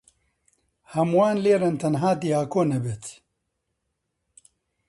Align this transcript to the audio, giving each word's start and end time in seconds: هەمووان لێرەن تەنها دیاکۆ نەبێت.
هەمووان 0.93 1.37
لێرەن 1.45 1.75
تەنها 1.81 2.11
دیاکۆ 2.21 2.61
نەبێت. 2.71 3.03